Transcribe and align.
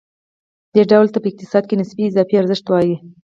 دې 0.73 0.83
ډول 0.91 1.07
ته 1.13 1.17
په 1.23 1.27
اقتصاد 1.31 1.63
کې 1.67 1.79
نسبي 1.81 2.03
اضافي 2.07 2.35
ارزښت 2.37 2.65
وايي 2.69 2.95